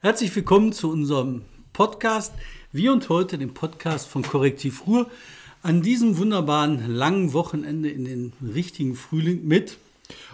[0.00, 2.32] Herzlich willkommen zu unserem Podcast.
[2.70, 5.10] Wir und heute den Podcast von Korrektiv Ruhr
[5.62, 9.76] an diesem wunderbaren langen Wochenende in den richtigen Frühling mit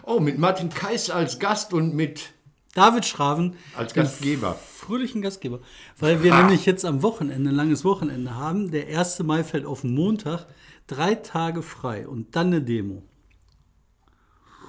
[0.03, 2.33] Oh, mit Martin Kais als Gast und mit
[2.75, 4.55] David Schraven als Gastgeber.
[4.55, 5.61] fröhlichen Gastgeber,
[5.99, 8.71] weil wir nämlich jetzt am Wochenende ein langes Wochenende haben.
[8.71, 9.21] Der 1.
[9.21, 10.47] Mai fällt auf den Montag,
[10.87, 13.03] drei Tage frei und dann eine Demo.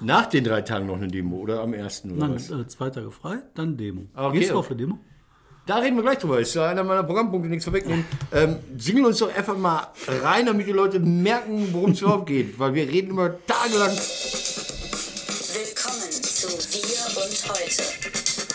[0.01, 2.49] Nach den drei Tagen noch eine Demo oder am ersten oder Dann was?
[2.51, 4.07] äh, zwei Tage frei, dann Demo.
[4.13, 4.99] Okay, Gehst du auf eine Demo?
[5.65, 6.39] Da reden wir gleich drüber.
[6.39, 8.05] Ist ja einer meiner Programmpunkte, nichts vorwegnehmen.
[8.31, 9.87] Ähm, singeln uns doch einfach mal
[10.21, 12.59] rein, damit die Leute merken, worum es überhaupt geht.
[12.59, 13.89] Weil wir reden immer tagelang.
[15.53, 17.83] Willkommen zu Wir und Heute,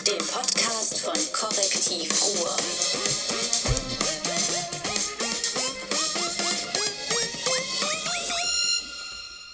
[0.07, 2.55] dem Podcast von Korrektiv Ruhr.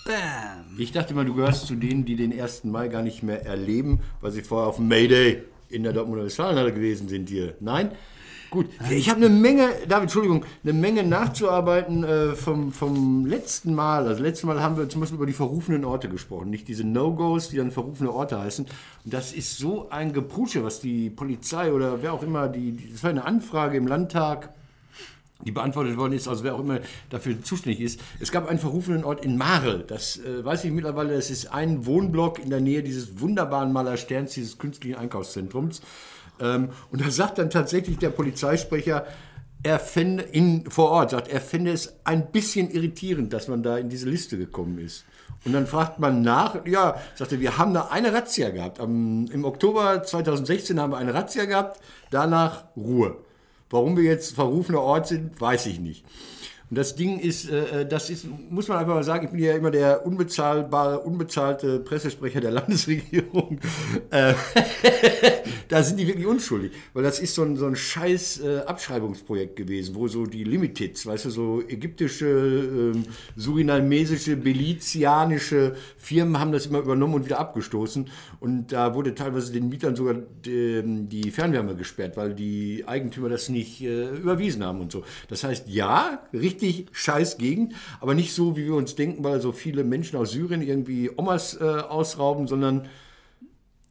[0.07, 0.79] Bam.
[0.79, 2.63] Ich dachte mal, du gehörst zu denen, die den 1.
[2.63, 7.09] Mai gar nicht mehr erleben, weil sie vorher auf Mayday in der Dortmunder Westfalenhalle gewesen
[7.09, 7.55] sind hier.
[7.59, 7.91] Nein?
[8.49, 14.07] Gut, ich habe eine Menge, David, Entschuldigung, eine Menge nachzuarbeiten äh, vom, vom letzten Mal.
[14.07, 17.49] Also letztes Mal haben wir zum Beispiel über die verrufenen Orte gesprochen, nicht diese No-Gos,
[17.49, 18.65] die dann verrufene Orte heißen.
[19.03, 23.03] Und das ist so ein Geprusche, was die Polizei oder wer auch immer, die das
[23.03, 24.53] war eine Anfrage im Landtag,
[25.45, 27.99] die beantwortet worden ist, also wer auch immer dafür zuständig ist.
[28.19, 29.83] Es gab einen verrufenen Ort in Marl.
[29.87, 31.13] Das äh, weiß ich mittlerweile.
[31.13, 35.81] Das ist ein Wohnblock in der Nähe dieses wunderbaren Maler Sterns, dieses künstlichen Einkaufszentrums.
[36.39, 39.05] Ähm, und da sagt dann tatsächlich der Polizeisprecher,
[39.63, 43.77] er fände in, vor Ort, sagt, er fände es ein bisschen irritierend, dass man da
[43.77, 45.05] in diese Liste gekommen ist.
[45.45, 48.79] Und dann fragt man nach, ja, sagte, wir haben da eine Razzia gehabt.
[48.79, 51.79] Am, Im Oktober 2016 haben wir eine Razzia gehabt,
[52.11, 53.17] danach Ruhe.
[53.69, 56.05] Warum wir jetzt verrufener Ort sind, weiß ich nicht.
[56.69, 59.55] Und das Ding ist, äh, das ist, muss man einfach mal sagen, ich bin ja
[59.55, 63.59] immer der unbezahlbare, unbezahlte Pressesprecher der Landesregierung.
[64.09, 64.33] Äh,
[65.67, 69.55] da sind die wirklich unschuldig, weil das ist so ein, so ein scheiß äh, Abschreibungsprojekt
[69.55, 76.65] gewesen, wo so die Limiteds, weißt du, so ägyptische, ähm, surinamesische, belizianische Firmen haben das
[76.67, 78.09] immer übernommen und wieder abgestoßen.
[78.39, 83.49] Und da wurde teilweise den Mietern sogar die, die Fernwärme gesperrt, weil die Eigentümer das
[83.49, 85.03] nicht äh, überwiesen haben und so.
[85.27, 89.51] Das heißt, ja, richtig scheiß Gegend, aber nicht so, wie wir uns denken, weil so
[89.51, 92.87] viele Menschen aus Syrien irgendwie Omas äh, ausrauben, sondern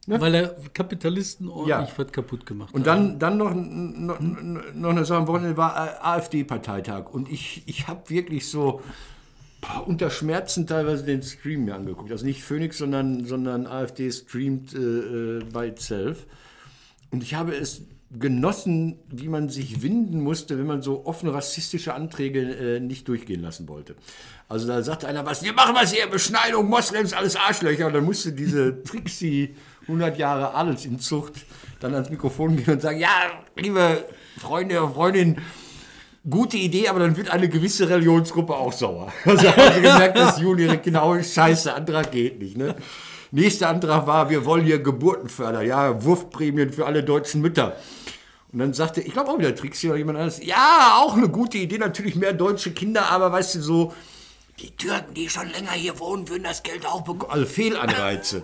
[0.07, 1.87] Weil der Kapitalisten ordentlich Ja.
[1.97, 3.19] was kaputt gemacht Und haben.
[3.19, 7.09] dann, dann noch, noch, noch eine Sache am Wochenende war äh, AfD-Parteitag.
[7.13, 8.81] Und ich, ich habe wirklich so
[9.85, 12.11] unter Schmerzen teilweise den Stream mir angeguckt.
[12.11, 16.25] Also nicht Phoenix, sondern, sondern AfD streamt äh, äh, by itself.
[17.11, 21.93] Und ich habe es genossen, wie man sich winden musste, wenn man so offene rassistische
[21.93, 22.39] Anträge
[22.77, 23.95] äh, nicht durchgehen lassen wollte.
[24.47, 27.87] Also da sagte einer was, wir machen was hier, Beschneidung, Moslems, alles Arschlöcher.
[27.87, 29.55] Und dann musste diese Trixie
[29.87, 31.33] 100 Jahre Adelsinzucht
[31.79, 33.09] dann ans Mikrofon gehen und sagen, ja,
[33.55, 34.05] liebe
[34.37, 35.41] Freunde und Freundinnen,
[36.29, 39.11] gute Idee, aber dann wird eine gewisse Religionsgruppe auch sauer.
[39.25, 42.57] Also haben sie gemerkt, dass Juni genau scheiße, Antrag geht nicht.
[42.57, 42.75] Ne?
[43.31, 47.75] Nächster Antrag war, wir wollen hier Geburten fördern, ja, Wurfprämien für alle deutschen Mütter.
[48.51, 51.57] Und dann sagte, ich glaube auch wieder Trixie oder jemand anderes, ja, auch eine gute
[51.57, 53.93] Idee, natürlich mehr deutsche Kinder, aber weißt du, so,
[54.59, 57.31] die Türken, die schon länger hier wohnen, würden das Geld auch bekommen.
[57.31, 58.43] Also Fehlanreize.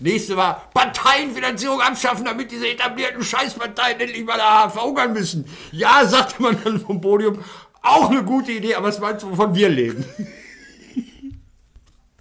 [0.00, 5.44] Nächste war Parteienfinanzierung abschaffen, damit diese etablierten Scheißparteien endlich mal da verhungern müssen.
[5.72, 7.38] Ja, sagte man dann vom Podium,
[7.82, 10.04] auch eine gute Idee, aber was meinst du, wovon wir leben?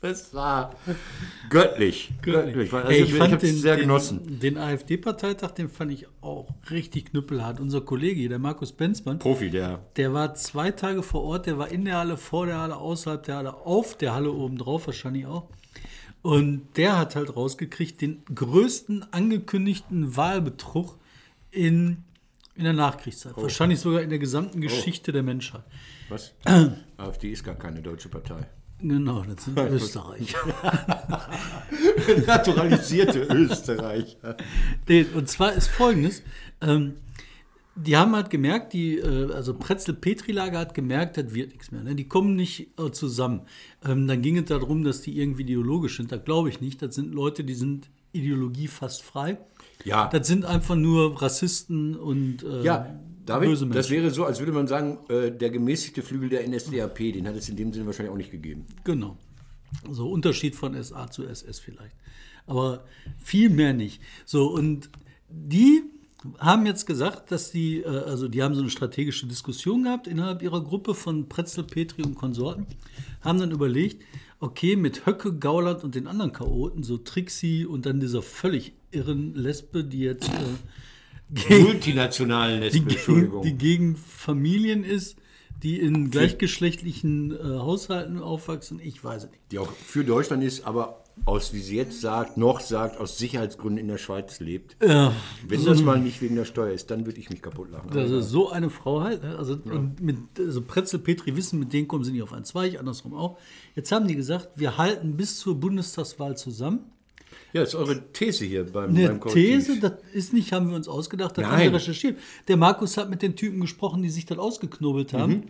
[0.02, 0.76] Das war
[1.50, 2.10] göttlich.
[2.22, 2.74] Göttlich.
[2.74, 4.40] Also ich ich fand den, sehr den, genossen.
[4.40, 7.60] den AfD-Parteitag, den fand ich auch richtig knüppelhart.
[7.60, 9.80] Unser Kollege, der Markus Benzmann, Profi, der.
[9.98, 13.24] der war zwei Tage vor Ort, der war in der Halle, vor der Halle, außerhalb
[13.24, 15.50] der Halle, auf der Halle oben drauf wahrscheinlich auch.
[16.22, 20.98] Und der hat halt rausgekriegt, den größten angekündigten Wahlbetrug
[21.52, 22.04] in,
[22.56, 23.34] in der Nachkriegszeit.
[23.36, 23.44] Oh.
[23.44, 25.64] Wahrscheinlich sogar in der gesamten Geschichte der Menschheit.
[26.10, 26.34] Was?
[26.98, 28.48] AfD ist gar keine deutsche Partei.
[28.82, 30.36] Genau, das sind Österreich.
[32.28, 34.38] Naturalisierte Österreicher.
[35.14, 36.24] Und zwar ist folgendes:
[36.62, 36.96] ähm,
[37.82, 41.82] Die haben halt gemerkt, die, äh, also Pretzel-Petri-Lager hat gemerkt, das wird nichts mehr.
[41.82, 41.96] Ne?
[41.96, 43.42] Die kommen nicht äh, zusammen.
[43.86, 46.12] Ähm, dann ging es darum, dass die irgendwie ideologisch sind.
[46.12, 46.82] Das glaube ich nicht.
[46.82, 49.38] Das sind Leute, die sind Ideologie fast frei.
[49.86, 50.10] Ja.
[50.10, 53.92] Das sind einfach nur Rassisten und äh, Ja, David, böse das Menschen.
[53.92, 57.48] wäre so, als würde man sagen, äh, der gemäßigte Flügel der NSDAP, den hat es
[57.50, 58.66] in dem Sinne wahrscheinlich auch nicht gegeben.
[58.84, 59.18] Genau.
[59.90, 61.96] So Unterschied von SA zu SS vielleicht.
[62.48, 62.84] Aber
[63.24, 64.02] viel mehr nicht.
[64.26, 64.90] So, und
[65.30, 65.84] die
[66.40, 70.42] haben jetzt gesagt, dass die, äh, also die haben so eine strategische Diskussion gehabt innerhalb
[70.42, 72.66] ihrer Gruppe von Pretzel, Petri und Konsorten,
[73.22, 74.04] haben dann überlegt,
[74.40, 79.34] okay, mit Höcke, Gauland und den anderen Chaoten, so Trixie und dann dieser völlig irren
[79.36, 83.44] Lesbe, die jetzt äh, multinationalen die, Lesben, gegen, Entschuldigung.
[83.44, 85.18] die gegen Familien ist,
[85.64, 88.80] die in gleichgeschlechtlichen äh, Haushalten aufwachsen.
[88.82, 89.42] Ich weiß es nicht.
[89.52, 93.78] die auch für Deutschland ist, aber aus, wie sie jetzt sagt, noch sagt, aus Sicherheitsgründen
[93.80, 94.76] in der Schweiz lebt.
[94.86, 95.14] Ja,
[95.48, 97.90] Wenn das mal nicht wegen der Steuer ist, dann würde ich mich kaputt lachen.
[97.98, 99.24] Also so eine Frau halt.
[99.24, 99.38] ne?
[99.38, 102.80] Also, und mit, also Pretzel, Petri wissen, mit denen kommen sie nicht auf einen Zweig,
[102.80, 103.38] andersrum auch.
[103.76, 106.80] Jetzt haben die gesagt, wir halten bis zur Bundestagswahl zusammen.
[107.54, 109.32] Ja, ist eure These hier beim, Eine beim.
[109.32, 112.18] These, das ist nicht, haben wir uns ausgedacht, das haben wir recherchiert.
[112.48, 115.34] Der Markus hat mit den Typen gesprochen, die sich das ausgeknobelt haben.
[115.34, 115.44] Mhm.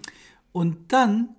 [0.51, 1.29] Und dann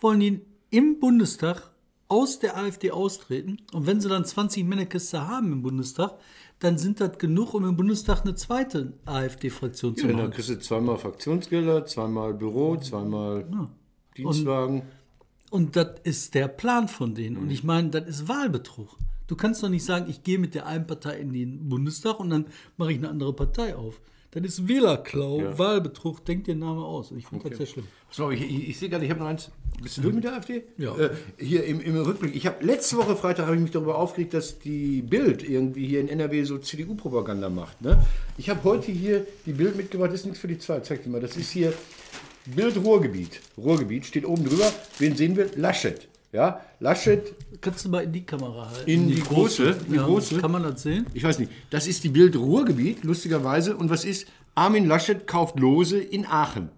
[0.00, 0.40] wollen die
[0.70, 1.70] im Bundestag
[2.08, 3.58] aus der AfD austreten.
[3.72, 6.14] Und wenn sie dann 20 Männekiste haben im Bundestag,
[6.58, 10.30] dann sind das genug, um im Bundestag eine zweite AfD-Fraktion zu Ja, dann machen.
[10.32, 13.46] kriegst du zweimal Fraktionsgelder, zweimal Büro, zweimal
[14.16, 14.82] Dienstwagen.
[15.50, 17.36] Und das ist der Plan von denen.
[17.36, 17.42] Mhm.
[17.42, 18.96] Und ich meine, das ist Wahlbetrug.
[19.26, 22.30] Du kannst doch nicht sagen, ich gehe mit der einen Partei in den Bundestag und
[22.30, 22.46] dann
[22.76, 24.00] mache ich eine andere Partei auf.
[24.30, 25.58] Das ist Wählerklau, Ja.
[25.58, 27.12] Wahlbetrug, denk den Namen aus.
[27.12, 27.86] Ich finde das sehr schlimm.
[28.08, 29.50] Pass mal, ich, ich, ich sehe gerade, ich habe noch eins.
[29.82, 30.64] Bist du durch mit der AfD?
[30.76, 30.96] Ja.
[30.96, 32.34] Äh, hier im, im Rückblick.
[32.34, 36.00] Ich habe letzte Woche Freitag habe ich mich darüber aufgeregt, dass die Bild irgendwie hier
[36.00, 37.80] in NRW so CDU-Propaganda macht.
[37.80, 38.02] Ne?
[38.36, 40.10] Ich habe heute hier die Bild mitgebracht.
[40.10, 40.86] Das ist nichts für die Zeit.
[40.86, 41.20] Zeig dir mal.
[41.20, 41.72] Das ist hier
[42.46, 43.40] Bild Ruhrgebiet.
[43.56, 44.70] Ruhrgebiet steht oben drüber.
[44.98, 45.50] Wen sehen wir?
[45.56, 46.08] Laschet.
[46.32, 48.88] Ja, Laschet Kannst du mal in die Kamera halten?
[48.88, 50.38] In die große, die ja, große.
[50.38, 51.06] Kann man das sehen?
[51.12, 51.50] Ich weiß nicht.
[51.70, 53.76] Das ist die Bild Ruhrgebiet, lustigerweise.
[53.76, 54.28] Und was ist?
[54.54, 56.70] Armin Laschet kauft Lose in Aachen.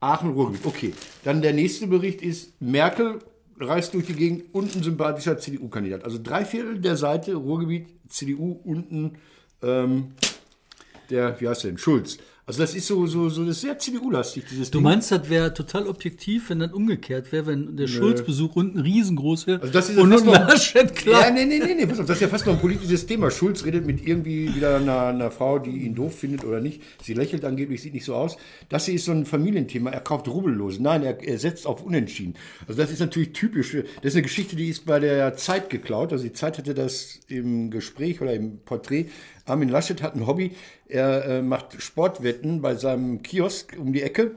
[0.00, 0.66] Aachen Ruhrgebiet.
[0.66, 0.94] Okay.
[1.24, 3.20] Dann der nächste Bericht ist Merkel
[3.60, 6.04] reist durch die Gegend und ein sympathischer CDU-Kandidat.
[6.04, 9.18] Also drei Viertel der Seite Ruhrgebiet, CDU, unten
[9.62, 10.12] ähm,
[11.10, 11.78] der, wie heißt der denn?
[11.78, 12.18] Schulz.
[12.50, 14.82] Also das ist so, so, so das ist sehr CDU-lastig, dieses Du Ding.
[14.84, 19.60] meinst, das wäre total objektiv, wenn das umgekehrt wäre, wenn der Schulz-Besuch unten riesengroß wäre
[19.60, 21.26] Also das ist ja und fast nun noch- Laschet klar.
[21.26, 23.30] Ja, nee, nee, nee, nee, pass auf, das ist ja fast noch ein politisches Thema.
[23.30, 26.82] Schulz redet mit irgendwie wieder einer, einer Frau, die ihn doof findet oder nicht.
[27.04, 28.36] Sie lächelt angeblich, sieht nicht so aus.
[28.68, 29.90] Das hier ist so ein Familienthema.
[29.90, 30.82] Er kauft Rubellosen.
[30.82, 32.34] Nein, er, er setzt auf Unentschieden.
[32.66, 33.76] Also das ist natürlich typisch.
[34.02, 36.10] Das ist eine Geschichte, die ist bei der Zeit geklaut.
[36.12, 39.06] Also die Zeit hatte das im Gespräch oder im Porträt.
[39.46, 40.52] Armin Laschet hat ein Hobby.
[40.88, 44.36] Er äh, macht Sportwetten bei seinem Kiosk um die Ecke.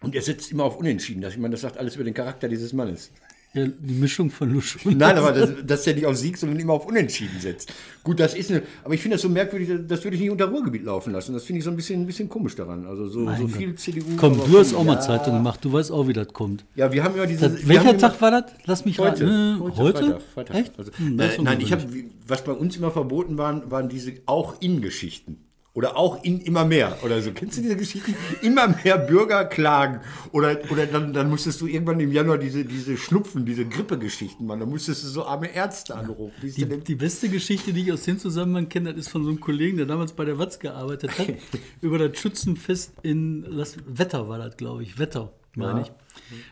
[0.00, 1.20] Und er setzt immer auf Unentschieden.
[1.20, 3.10] Das, ich meine, das sagt alles über den Charakter dieses Mannes.
[3.52, 6.60] Ja, die Mischung von Lusch und Nein, aber das, dass er nicht auf Sieg, sondern
[6.60, 7.72] immer auf Unentschieden setzt.
[8.04, 10.44] Gut, das ist eine, aber ich finde das so merkwürdig, das würde ich nicht unter
[10.46, 11.32] Ruhrgebiet laufen lassen.
[11.32, 12.86] Das finde ich so ein bisschen, ein bisschen komisch daran.
[12.86, 14.04] Also so, so viel CDU.
[14.16, 16.64] Komm, du hast auch mal ja, Zeitung gemacht, du weißt auch, wie das kommt.
[16.76, 17.50] Ja, wir haben immer diese.
[17.50, 18.44] Das, welcher haben immer- Tag war das?
[18.66, 19.24] Lass mich Heute.
[19.26, 19.62] raten.
[19.72, 19.98] Äh, heute?
[20.04, 20.56] Freitag, Freitag.
[20.56, 20.78] Echt?
[20.78, 21.82] Also, Hm, äh, nein, ich habe,
[22.28, 25.38] was bei uns immer verboten waren, waren diese auch In-Geschichten.
[25.72, 27.30] Oder auch in immer mehr oder so.
[27.32, 28.16] Kennst du diese Geschichten?
[28.42, 30.00] Immer mehr Bürger klagen.
[30.32, 34.60] Oder, oder dann, dann musstest du irgendwann im Januar diese, diese Schnupfen, diese Grippegeschichten machen.
[34.60, 36.34] Dann musstest du so arme Ärzte anrufen.
[36.42, 39.38] Die, die beste Geschichte, die ich aus dem Zusammenhang kenne, das ist von so einem
[39.38, 41.28] Kollegen, der damals bei der Watz gearbeitet hat,
[41.80, 44.98] über das Schützenfest in Las Wetter war das, glaube ich.
[44.98, 45.92] Wetter, meine ich.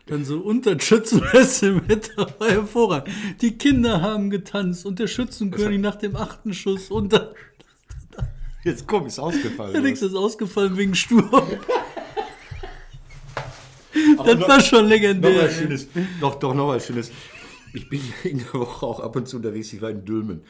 [0.06, 3.12] Dann so unter das Schützenfest im Wetter war hervorragend.
[3.40, 7.28] Die Kinder haben getanzt und der Schützenkönig nach dem achten Schuss und dann
[8.68, 9.82] Jetzt komm, ist ausgefallen.
[9.82, 11.30] Nix ist ausgefallen wegen Sturm.
[14.24, 15.44] das war schon Noch legendär.
[15.44, 15.88] was Schönes.
[16.20, 17.10] Doch, doch, noch was Schönes.
[17.72, 19.72] Ich bin in der Woche auch ab und zu unterwegs.
[19.72, 20.42] Ich war in Dülmen.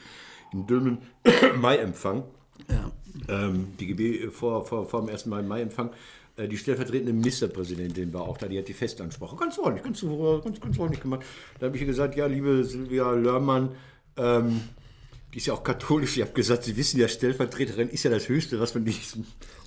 [0.53, 0.97] In Dülmen
[1.61, 2.23] Mai-Empfang.
[2.69, 2.91] Ja.
[3.27, 5.91] Ähm, die GB vor, vor, vor dem ersten Mal Mai-Empfang.
[6.35, 9.35] Äh, Die stellvertretende Ministerpräsidentin war auch da, die hat die Festansprache.
[9.35, 11.21] Ganz freundlich, ganz, ganz, ganz freundlich gemacht.
[11.59, 13.69] Da habe ich ihr gesagt, ja, liebe Silvia Lörmann,
[14.17, 14.61] ähm,
[15.33, 16.17] die ist ja auch katholisch.
[16.17, 18.91] Ich habe gesagt, Sie wissen ja, Stellvertreterin ist ja das Höchste, was man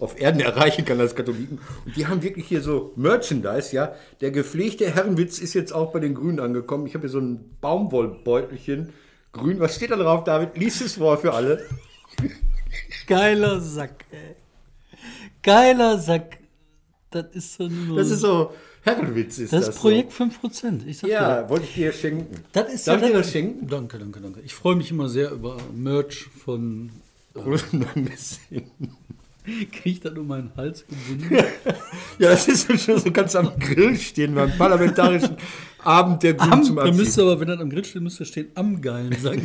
[0.00, 1.60] auf Erden erreichen kann als Katholiken.
[1.84, 3.94] Und die haben wirklich hier so Merchandise, ja.
[4.20, 6.86] Der gepflegte Herrenwitz ist jetzt auch bei den Grünen angekommen.
[6.86, 8.92] Ich habe hier so ein Baumwollbeutelchen.
[9.30, 10.56] Grün, was steht da drauf, David?
[10.56, 11.64] Lies es vor für alle.
[13.06, 14.36] Geiler Sack, ey.
[15.42, 16.38] Geiler Sack.
[17.10, 17.98] Das ist so nur.
[17.98, 18.52] Das ist so,
[18.82, 19.66] Herrenwitz ist das.
[19.66, 20.86] Das ist Projekt 5%.
[20.86, 21.06] Ich sag So.
[21.06, 22.26] dir, Ja, wollte ich dir schenken.
[22.52, 23.66] das ist Darf ja ich dir das schenken?
[23.68, 24.40] Danke, danke, danke.
[24.44, 26.90] Ich freue mich immer sehr über Merch von.
[27.34, 28.70] Ein bisschen.
[29.44, 31.36] Kriege ich das um meinen Hals gebunden?
[32.18, 35.36] Ja, das ist so schon so ganz am Grill stehen beim parlamentarischen
[35.82, 36.98] Abend der Grünen am, zum da Abschied.
[36.98, 39.38] müsste aber, wenn das am Grill steht, müsste stehen am geilen Sack.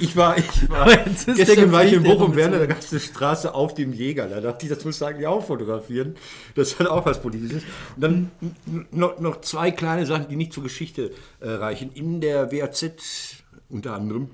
[0.00, 3.54] Ich war, ich war der gestern war ich in Bochum da gab es eine Straße
[3.54, 4.28] auf dem Jäger.
[4.28, 6.16] Da dachte ich, das muss ich eigentlich auch fotografieren.
[6.54, 7.62] Das hat auch was Politisches.
[7.96, 8.30] Und dann
[8.90, 11.92] noch, noch zwei kleine Sachen, die nicht zur Geschichte äh, reichen.
[11.92, 14.30] In der WAZ unter anderem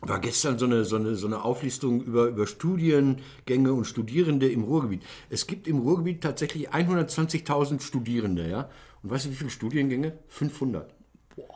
[0.00, 4.64] war gestern so eine, so eine, so eine Auflistung über, über Studiengänge und Studierende im
[4.64, 5.02] Ruhrgebiet.
[5.28, 8.70] Es gibt im Ruhrgebiet tatsächlich 120.000 Studierende, ja.
[9.02, 10.18] Und weißt du, wie viele Studiengänge?
[10.28, 10.94] 500.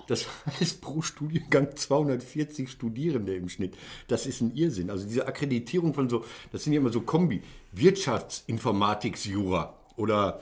[0.06, 0.26] Das
[0.60, 3.76] heißt pro Studiengang 240 Studierende im Schnitt.
[4.08, 4.90] Das ist ein Irrsinn.
[4.90, 10.40] Also diese Akkreditierung von so, das sind ja immer so Kombi, Wirtschaftsinformatiksjura oder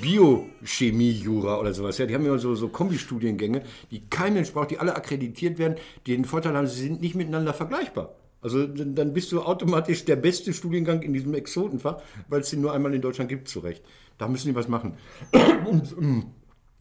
[0.00, 1.98] Biochemie-Jura oder sowas.
[1.98, 5.76] Ja, die haben immer so, so Kombi-Studiengänge, die kein Mensch braucht, die alle akkreditiert werden,
[6.06, 8.14] die den Vorteil haben, sie sind nicht miteinander vergleichbar.
[8.42, 12.72] Also dann bist du automatisch der beste Studiengang in diesem Exotenfach, weil es den nur
[12.72, 13.82] einmal in Deutschland gibt, zurecht.
[14.18, 14.94] Da müssen die was machen.
[15.64, 16.24] Und, ähm,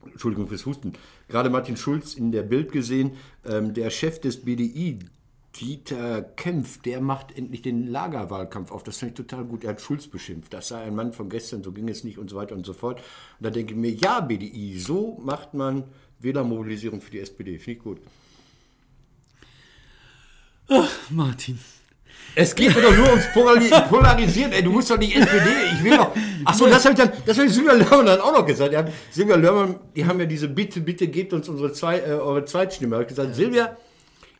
[0.05, 0.93] Entschuldigung fürs Husten.
[1.27, 3.11] Gerade Martin Schulz in der Bild gesehen,
[3.45, 4.99] ähm, der Chef des BDI,
[5.59, 8.83] Dieter Kempf, der macht endlich den Lagerwahlkampf auf.
[8.83, 9.65] Das fand ich total gut.
[9.65, 10.53] Er hat Schulz beschimpft.
[10.53, 12.73] Das sei ein Mann von gestern, so ging es nicht und so weiter und so
[12.73, 12.99] fort.
[12.99, 15.83] Und da denke ich mir, ja, BDI, so macht man
[16.19, 17.59] Wählermobilisierung für die SPD.
[17.59, 17.99] Finde ich gut.
[21.09, 21.59] Martin.
[22.35, 24.51] Es geht mir doch nur ums Polari Polarisieren.
[24.53, 25.49] Ey, du musst doch nicht SPD.
[25.73, 26.15] Ich will doch.
[26.45, 28.73] Achso, das habe ich dann, das habe ich Silvia Lörmann dann auch noch gesagt.
[28.73, 32.45] Ja, Silvia Lörmann, die haben ja diese Bitte, bitte gebt uns unsere zwei, äh, eure
[32.45, 32.95] Zweitstimme.
[32.95, 33.75] Habe ich gesagt, Silvia,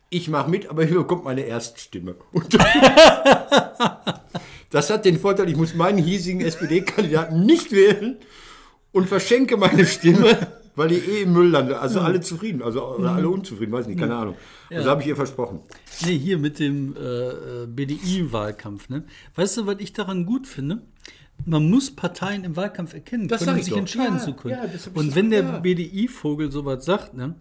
[0.09, 2.15] ich mache mit, aber hier bekommt meine Erststimme.
[4.71, 8.17] Das hat den Vorteil, ich muss meinen hiesigen SPD-Kandidaten nicht wählen
[8.93, 11.79] und verschenke meine Stimme, weil die eh im Müll lande.
[11.79, 14.35] Also alle zufrieden, also oder alle unzufrieden, weiß nicht, keine Ahnung.
[14.69, 15.59] Also habe ich ihr versprochen.
[16.05, 18.89] Nee, hier mit dem äh, BDI-Wahlkampf.
[18.89, 19.03] Ne?
[19.35, 20.81] Weißt du, was ich daran gut finde?
[21.45, 23.79] Man muss Parteien im Wahlkampf erkennen, Das können, um ich sich doch.
[23.79, 24.55] entscheiden Ja, zu können.
[24.55, 25.59] ja, das Und wenn der ja.
[25.59, 27.35] BDI-Vogel sowas sagt, ne,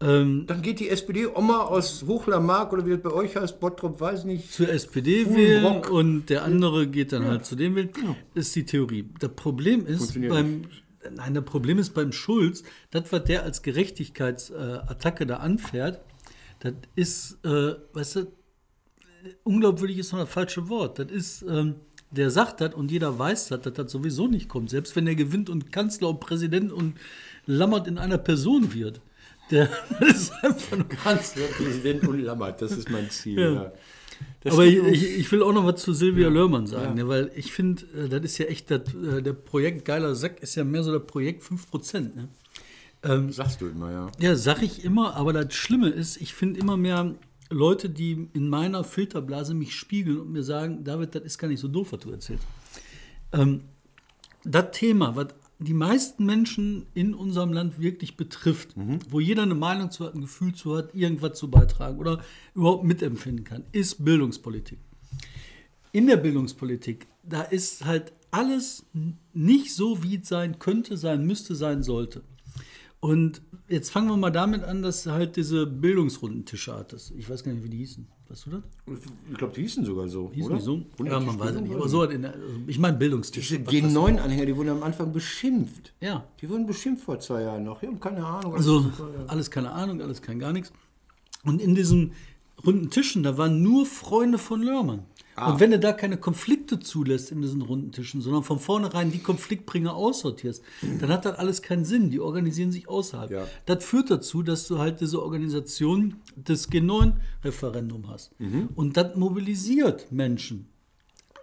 [0.00, 4.24] ähm, Dann geht die SPD-Oma aus Hochlermark oder wie das bei euch heißt, Bottrop, weiß
[4.26, 4.52] nicht.
[4.52, 7.88] zur SPD wählen und der andere geht dann halt zu dem wählen,
[8.34, 9.08] ist die Theorie.
[9.18, 10.62] Das Problem ist beim
[11.10, 16.00] Nein, das Problem ist beim Schulz, das, was der als Gerechtigkeitsattacke da anfährt,
[16.60, 18.32] das ist, äh, weißt du,
[19.44, 20.98] unglaubwürdig ist noch das falsche Wort.
[20.98, 21.76] Das ist, ähm,
[22.10, 24.70] der sagt das und jeder weiß das, dass das sowieso nicht kommt.
[24.70, 26.94] Selbst wenn er gewinnt und Kanzler und Präsident und
[27.46, 29.00] Lammert in einer Person wird.
[29.50, 29.68] Der,
[30.00, 33.38] ist einfach nur Kanzler, Präsident und Lammert, das ist mein Ziel.
[33.38, 33.52] Ja.
[33.52, 33.72] Ja.
[34.40, 37.52] Das Aber ich, ich, will auch noch was zu Silvia Lörmann sagen, ne, weil ich
[37.52, 40.84] finde, äh, das ist ja echt, das, äh, der Projekt Geiler Sack ist ja mehr
[40.84, 42.00] so das Projekt 5%.
[42.14, 42.28] Ne?
[43.02, 44.10] Ähm, sagst du immer, ja.
[44.18, 47.14] ja, sag ich immer, aber das Schlimme ist, ich finde immer mehr
[47.50, 51.60] Leute, die in meiner Filterblase mich spiegeln und mir sagen, David, das ist gar nicht
[51.60, 52.46] so doof, was du erzählst.
[53.32, 53.62] Ähm,
[54.44, 55.28] das Thema, was
[55.58, 58.74] die meisten Menschen in unserem Land wirklich betrifft,
[59.10, 62.22] wo jeder eine Meinung zu hat, ein Gefühl zu hat, irgendwas zu beitragen oder
[62.54, 64.78] überhaupt mitempfinden kann, ist Bildungspolitik.
[65.90, 68.86] In der Bildungspolitik, da ist halt alles
[69.32, 72.22] nicht so, wie es sein könnte, sein müsste, sein sollte.
[73.00, 77.12] Und jetzt fangen wir mal damit an, dass halt diese Bildungsrundentische hattest.
[77.16, 78.06] Ich weiß gar nicht, wie die hießen.
[78.28, 78.62] Weißt du das?
[79.30, 80.30] Ich glaube, die hießen sogar so.
[80.32, 80.58] Hießen oder?
[80.58, 80.82] die so?
[81.04, 81.74] Ja, man weiß es nicht.
[81.74, 83.48] Aber so hat in der, also ich meine Bildungstisch.
[83.48, 85.94] Diese G9-Anhänger, die wurden am Anfang beschimpft.
[86.00, 86.26] Ja.
[86.40, 87.82] Die wurden beschimpft vor zwei Jahren noch.
[87.82, 88.54] Ja, keine Ahnung.
[88.54, 88.90] Also
[89.28, 90.72] alles keine Ahnung, alles kein gar nichts.
[91.44, 92.12] Und in diesen
[92.64, 95.04] runden Tischen, da waren nur Freunde von Lörmann.
[95.38, 95.52] Ah.
[95.52, 99.20] Und wenn du da keine Konflikte zulässt in diesen runden Tischen, sondern von vornherein die
[99.20, 100.64] Konfliktbringer aussortierst,
[101.00, 102.10] dann hat das alles keinen Sinn.
[102.10, 103.30] Die organisieren sich außerhalb.
[103.30, 103.46] Ja.
[103.64, 108.32] Das führt dazu, dass du halt diese Organisation des G9-Referendum hast.
[108.74, 110.68] Und das mobilisiert Menschen.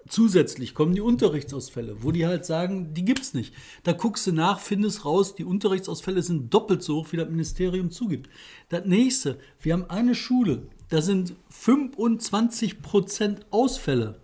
[0.07, 3.55] Zusätzlich kommen die Unterrichtsausfälle, wo die halt sagen, die gibt's nicht.
[3.83, 7.89] Da guckst du nach, findest raus, die Unterrichtsausfälle sind doppelt so hoch, wie das Ministerium
[7.89, 8.29] zugibt.
[8.69, 14.19] Das nächste, wir haben eine Schule, da sind 25 Prozent Ausfälle.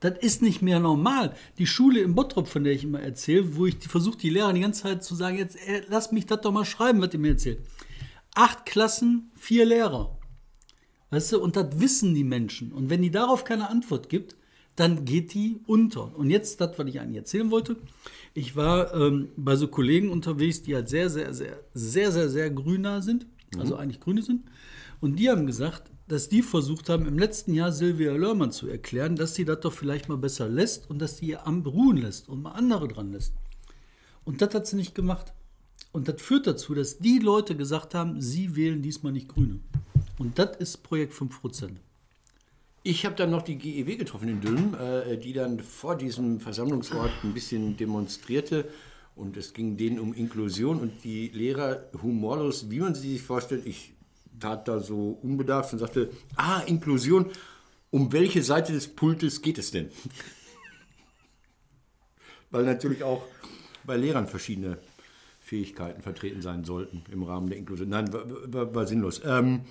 [0.00, 1.34] Das ist nicht mehr normal.
[1.58, 4.60] Die Schule in Bottrop, von der ich immer erzähle, wo ich versuche, die Lehrer die
[4.60, 7.32] ganze Zeit zu sagen, jetzt äh, lass mich das doch mal schreiben, was ihr mir
[7.32, 7.58] erzählt.
[8.34, 10.16] Acht Klassen, vier Lehrer.
[11.10, 12.72] Weißt du, und das wissen die Menschen.
[12.72, 14.36] Und wenn die darauf keine Antwort gibt,
[14.76, 16.16] dann geht die unter.
[16.16, 17.76] Und jetzt das, was ich eigentlich erzählen wollte.
[18.34, 22.50] Ich war ähm, bei so Kollegen unterwegs, die halt sehr, sehr, sehr, sehr, sehr, sehr
[22.50, 23.26] grüner sind.
[23.58, 24.44] Also eigentlich Grüne sind.
[25.00, 29.14] Und die haben gesagt, dass die versucht haben, im letzten Jahr Silvia Lörmann zu erklären,
[29.14, 32.28] dass sie das doch vielleicht mal besser lässt und dass sie ihr Amt ruhen lässt
[32.28, 33.34] und mal andere dran lässt.
[34.24, 35.32] Und das hat sie nicht gemacht.
[35.92, 39.60] Und das führt dazu, dass die Leute gesagt haben, sie wählen diesmal nicht Grüne.
[40.18, 41.76] Und das ist Projekt 5%.
[42.82, 47.10] Ich habe dann noch die GEW getroffen in Dülmen, äh, die dann vor diesem Versammlungsort
[47.22, 48.68] ein bisschen demonstrierte.
[49.14, 53.66] Und es ging denen um Inklusion und die Lehrer humorlos, wie man sie sich vorstellt.
[53.66, 53.92] Ich
[54.38, 57.30] tat da so unbedarft und sagte, ah, Inklusion,
[57.90, 59.90] um welche Seite des Pultes geht es denn?
[62.50, 63.22] Weil natürlich auch
[63.84, 64.78] bei Lehrern verschiedene
[65.40, 67.88] Fähigkeiten vertreten sein sollten im Rahmen der Inklusion.
[67.88, 69.22] Nein, war, war, war sinnlos.
[69.24, 69.62] Ähm,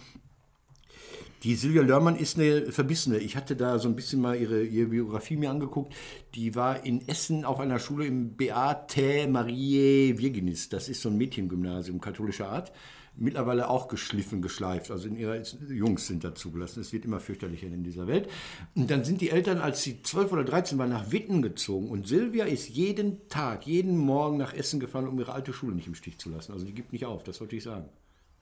[1.43, 3.19] Die Silvia Lörmann ist eine Verbissene.
[3.19, 5.93] Ich hatte da so ein bisschen mal ihre, ihre Biografie mir angeguckt.
[6.33, 10.69] Die war in Essen auf einer Schule im Beate Marie Virginis.
[10.69, 12.71] Das ist so ein Mädchengymnasium katholischer Art.
[13.19, 14.91] Mittlerweile auch geschliffen, geschleift.
[14.91, 16.81] Also in ihrer Jungs sind da zugelassen.
[16.81, 18.29] Es wird immer fürchterlicher in dieser Welt.
[18.75, 21.89] Und dann sind die Eltern, als sie 12 oder 13 waren, nach Witten gezogen.
[21.89, 25.87] Und Silvia ist jeden Tag, jeden Morgen nach Essen gefahren, um ihre alte Schule nicht
[25.87, 26.51] im Stich zu lassen.
[26.53, 27.85] Also die gibt nicht auf, das wollte ich sagen.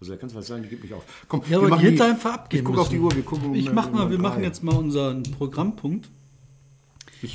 [0.02, 1.06] Also da kannst du was sagen, die gibt nicht auf.
[1.28, 3.00] Komm, Ja, aber machen die einfach abgeben Ich gucke auf die.
[3.00, 3.56] Uhr, wir gucken.
[3.56, 4.48] Ich äh, mach mal, wir um machen drei.
[4.48, 6.10] jetzt mal unseren Programmpunkt.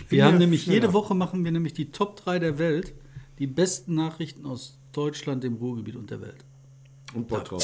[0.08, 0.74] Wir haben nämlich schneller.
[0.82, 2.92] jede Woche machen wir nämlich die Top 3 der Welt,
[3.38, 6.44] die besten Nachrichten aus Deutschland, dem Ruhrgebiet und der Welt.
[7.14, 7.62] Und Bock drauf.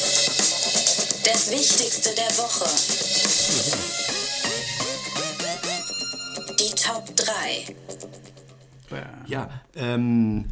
[1.24, 2.66] Das Wichtigste der Woche.
[6.58, 7.76] Die Top 3.
[9.26, 10.44] Ja, ähm,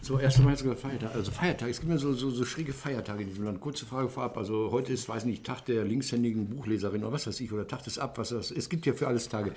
[0.00, 0.38] so 1.
[0.38, 1.14] Mai ist sogar Feiertag.
[1.14, 3.60] Also Feiertag, es gibt ja so, so, so schräge Feiertage in diesem Land.
[3.60, 7.40] Kurze Frage vorab, also heute ist, weiß nicht, Tag der linkshändigen Buchleserin oder was weiß
[7.40, 8.50] ich, oder Tag des Abwassers.
[8.50, 9.52] Es gibt ja für alles Tage.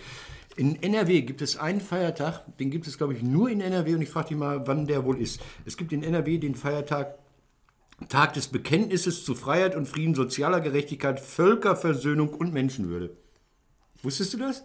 [0.55, 4.01] In NRW gibt es einen Feiertag, den gibt es, glaube ich, nur in NRW und
[4.01, 5.41] ich frage dich mal, wann der wohl ist.
[5.65, 7.15] Es gibt in NRW den Feiertag
[8.09, 13.17] Tag des Bekenntnisses zu Freiheit und Frieden, sozialer Gerechtigkeit, Völkerversöhnung und Menschenwürde.
[14.03, 14.61] Wusstest du das?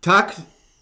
[0.00, 0.34] Tag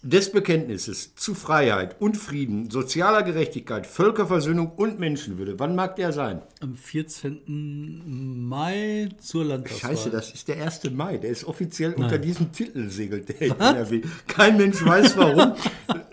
[0.03, 5.59] des Bekenntnisses zu Freiheit und Frieden, sozialer Gerechtigkeit, Völkerversöhnung und Menschenwürde.
[5.59, 6.41] Wann mag der sein?
[6.59, 8.47] Am 14.
[8.47, 9.91] Mai zur Landtagswahl.
[9.91, 10.89] Scheiße, das ist der 1.
[10.91, 11.17] Mai.
[11.17, 14.01] Der ist offiziell unter diesem Titel segelt der in NRW.
[14.27, 15.53] Kein Mensch weiß warum.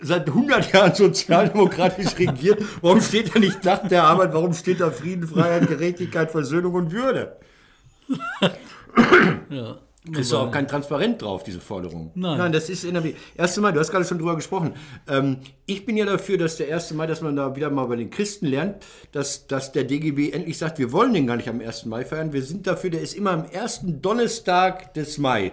[0.01, 2.63] Seit 100 Jahren sozialdemokratisch regiert.
[2.81, 4.33] Warum steht da nicht Tag der Arbeit?
[4.33, 7.37] Warum steht da Frieden, Freiheit, Gerechtigkeit, Versöhnung und Würde?
[9.49, 9.79] Ja.
[10.17, 12.11] Ist doch auch kein Transparent drauf, diese Forderung.
[12.15, 12.37] Nein.
[12.37, 13.15] Nein, das ist NRW.
[13.37, 13.57] 1.
[13.57, 14.73] Mai, du hast gerade schon drüber gesprochen.
[15.09, 16.93] Ähm, ich bin ja dafür, dass der 1.
[16.93, 18.77] Mai, dass man da wieder mal bei den Christen lernt,
[19.11, 21.85] dass, dass der DGB endlich sagt, wir wollen den gar nicht am 1.
[21.85, 22.31] Mai feiern.
[22.31, 25.51] Wir sind dafür, der ist immer am ersten Donnerstag des Mai.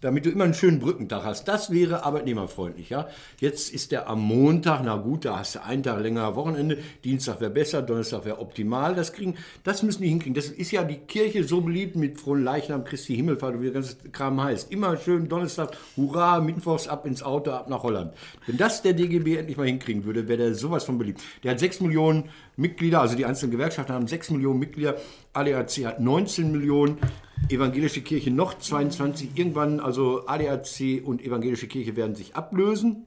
[0.00, 1.48] Damit du immer einen schönen Brückentag hast.
[1.48, 3.08] Das wäre arbeitnehmerfreundlich, ja.
[3.40, 6.78] Jetzt ist der am Montag, na gut, da hast du einen Tag länger Wochenende.
[7.02, 8.94] Dienstag wäre besser, Donnerstag wäre optimal.
[8.94, 10.34] Das kriegen, das müssen die hinkriegen.
[10.34, 13.96] Das ist ja die Kirche so beliebt mit frohen Leichnam, Christi Himmelfahrt, wie der ganze
[14.12, 14.70] Kram heißt.
[14.70, 18.14] Immer schön Donnerstag, hurra, mittwochs ab ins Auto, ab nach Holland.
[18.46, 21.22] Wenn das der DGB endlich mal hinkriegen würde, wäre der sowas von beliebt.
[21.42, 24.96] Der hat 6 Millionen Mitglieder, also die einzelnen Gewerkschaften haben 6 Millionen Mitglieder.
[25.32, 26.98] ADAC hat 19 Millionen.
[27.48, 29.30] Evangelische Kirche noch 22.
[29.34, 33.06] Irgendwann, also ADAC und Evangelische Kirche werden sich ablösen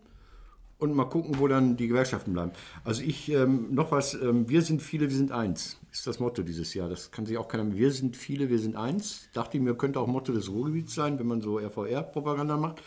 [0.82, 2.52] und mal gucken, wo dann die Gewerkschaften bleiben.
[2.84, 6.42] Also ich, ähm, noch was, ähm, wir sind viele, wir sind eins, ist das Motto
[6.42, 6.90] dieses Jahr.
[6.90, 9.30] Das kann sich auch keiner, wir sind viele, wir sind eins.
[9.34, 12.82] Dachte ich mir, könnte auch Motto des Ruhrgebiets sein, wenn man so RVR-Propaganda macht.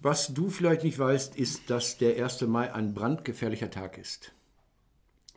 [0.00, 2.42] Was du vielleicht nicht weißt, ist, dass der 1.
[2.42, 4.33] Mai ein brandgefährlicher Tag ist.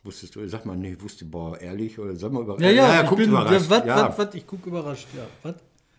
[0.04, 0.46] Wusstest du?
[0.48, 2.62] Sag mal, nee, wusste, boah, ehrlich, oder sag mal überrascht.
[2.62, 3.68] Ja, ja, ich guck bin, überrascht.
[3.68, 4.08] Was, ja.
[4.08, 5.08] was, was, ich gucke überrascht.
[5.16, 5.56] Ja, was?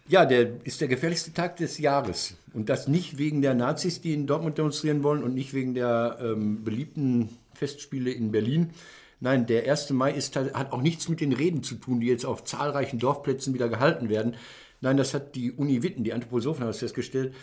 [0.08, 2.36] Ja, der ist der gefährlichste Tag des Jahres.
[2.54, 6.18] Und das nicht wegen der Nazis, die in Dortmund demonstrieren wollen und nicht wegen der
[6.22, 8.72] ähm, beliebten Festspiele in Berlin.
[9.20, 9.92] Nein, der 1.
[9.92, 13.54] Mai ist, hat auch nichts mit den Reden zu tun, die jetzt auf zahlreichen Dorfplätzen
[13.54, 14.36] wieder gehalten werden.
[14.82, 17.36] Nein, das hat die Uni Witten, die Anthroposophen haben das festgestellt.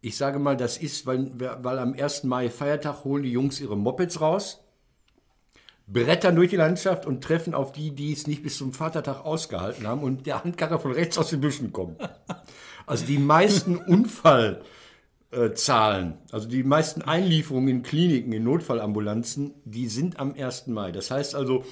[0.00, 2.24] Ich sage mal, das ist, weil, weil am 1.
[2.24, 4.62] Mai Feiertag holen die Jungs ihre Mopeds raus,
[5.86, 9.86] brettern durch die Landschaft und treffen auf die, die es nicht bis zum Vatertag ausgehalten
[9.86, 11.96] haben und der Handkarre von rechts aus den Büschen kommen.
[12.86, 14.64] Also die meisten Unfallzahlen,
[16.32, 20.68] also die meisten Einlieferungen in Kliniken, in Notfallambulanzen, die sind am 1.
[20.68, 20.90] Mai.
[20.90, 21.64] Das heißt also,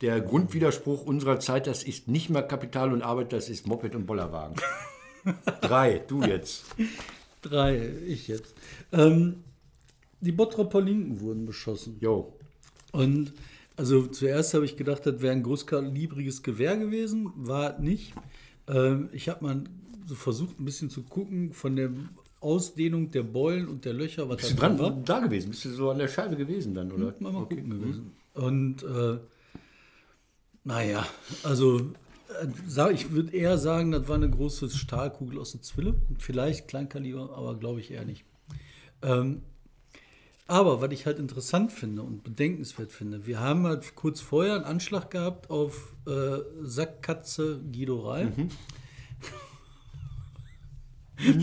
[0.00, 4.06] der Grundwiderspruch unserer Zeit, das ist nicht mehr Kapital und Arbeit, das ist Moped und
[4.06, 4.56] Bollerwagen.
[5.60, 6.64] Drei, du jetzt.
[7.42, 8.54] Drei, ich jetzt.
[8.92, 9.44] Ähm,
[10.20, 11.98] die Bottroper Linken wurden beschossen.
[12.00, 12.32] Jo.
[12.92, 13.34] Und
[13.80, 18.12] also zuerst habe ich gedacht, das wäre ein großkalibriges Gewehr gewesen, war nicht.
[18.68, 19.64] Ähm, ich habe mal
[20.06, 21.90] so versucht, ein bisschen zu gucken von der
[22.40, 24.90] Ausdehnung der Beulen und der Löcher, was Bist da dran war.
[24.90, 25.48] da gewesen?
[25.48, 27.14] Bist du so an der Scheibe gewesen dann, oder?
[27.20, 28.12] Mal, mal gucken gewesen.
[28.34, 29.18] Und äh,
[30.64, 31.06] naja,
[31.42, 35.94] also äh, ich würde eher sagen, das war eine große Stahlkugel aus der Zwille.
[36.18, 38.26] Vielleicht Kleinkaliber, aber glaube ich eher nicht.
[39.00, 39.40] Ähm,
[40.50, 44.64] aber was ich halt interessant finde und bedenkenswert finde, wir haben halt kurz vorher einen
[44.64, 48.32] Anschlag gehabt auf äh, Sackkatze Guido Reil.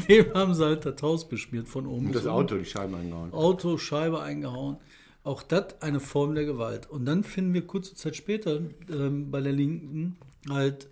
[0.09, 2.07] Dem haben sie halt das Haus beschmiert von oben.
[2.07, 2.27] Und das.
[2.27, 3.31] Auto, die Scheiben eingehauen.
[3.31, 4.75] Auto, Scheibe eingehauen.
[5.23, 6.89] Auch das eine Form der Gewalt.
[6.89, 10.17] Und dann finden wir kurze Zeit später ähm, bei der Linken
[10.49, 10.89] halt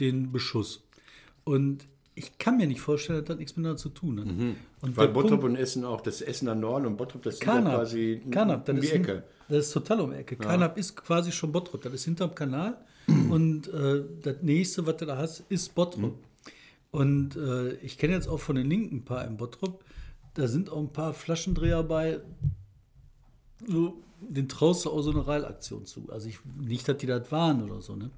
[0.00, 0.84] den Beschuss.
[1.44, 1.86] Und
[2.18, 4.26] ich kann mir nicht vorstellen, dass das nichts miteinander zu tun hat.
[4.80, 7.46] Und Weil Bottrop Punkt- und Essen auch, das Essen an Norden und Bottrop, das sind
[7.46, 9.22] ja Kanab, quasi Kanab, um die ist, Ecke.
[9.48, 10.36] Das ist total um die Ecke.
[10.36, 11.82] Kanab ist quasi schon Bottrop.
[11.82, 12.78] Das ist hinterm Kanal.
[13.30, 16.18] Und äh, das nächste, was du da hast, ist Bottrop.
[16.90, 19.84] Und äh, ich kenne jetzt auch von den Linken ein paar im Bottrop,
[20.34, 22.20] da sind auch ein paar Flaschendreher bei,
[23.66, 26.08] so, den traust du auch so eine Reilaktion zu.
[26.10, 28.10] Also ich, nicht, dass die das waren oder so, ne?